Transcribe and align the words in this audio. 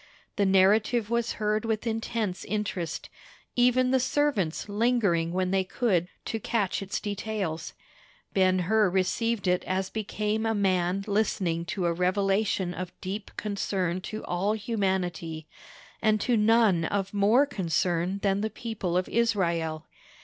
The 0.35 0.47
narrative 0.47 1.11
was 1.11 1.33
heard 1.33 1.63
with 1.63 1.85
intense 1.85 2.43
interest; 2.45 3.07
even 3.55 3.91
the 3.91 3.99
servants 3.99 4.67
lingering 4.67 5.31
when 5.31 5.51
they 5.51 5.63
could 5.63 6.07
to 6.25 6.39
catch 6.39 6.81
its 6.81 6.99
details. 6.99 7.73
Ben 8.33 8.57
Hur 8.65 8.89
received 8.89 9.47
it 9.47 9.63
as 9.65 9.91
became 9.91 10.43
a 10.47 10.55
man 10.55 11.03
listening 11.05 11.65
to 11.65 11.85
a 11.85 11.93
revelation 11.93 12.73
of 12.73 12.99
deep 12.99 13.29
concern 13.37 14.01
to 14.01 14.25
all 14.25 14.53
humanity, 14.53 15.45
and 16.01 16.19
to 16.21 16.35
none 16.35 16.83
of 16.85 17.13
more 17.13 17.45
concern 17.45 18.17
than 18.23 18.41
the 18.41 18.49
people 18.49 18.97
of 18.97 19.07
Israel. 19.07 19.85